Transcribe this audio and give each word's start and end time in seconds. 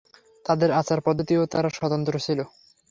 তাদের 0.45 0.69
আচার-পদ্ধতিতেও 0.71 1.43
তারা 1.45 1.69
স্বতন্ত্র 1.69 2.13
ছিল। 2.19 2.39